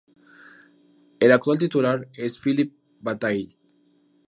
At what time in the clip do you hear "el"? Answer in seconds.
1.19-1.31